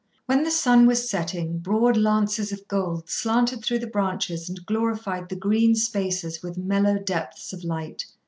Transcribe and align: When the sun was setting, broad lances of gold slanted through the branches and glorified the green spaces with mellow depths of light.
When 0.25 0.41
the 0.43 0.49
sun 0.49 0.87
was 0.87 1.07
setting, 1.07 1.59
broad 1.59 1.95
lances 1.95 2.51
of 2.51 2.67
gold 2.67 3.07
slanted 3.07 3.63
through 3.63 3.77
the 3.77 3.85
branches 3.85 4.49
and 4.49 4.65
glorified 4.65 5.29
the 5.29 5.35
green 5.35 5.75
spaces 5.75 6.41
with 6.41 6.57
mellow 6.57 6.97
depths 6.97 7.53
of 7.53 7.63
light. 7.63 8.07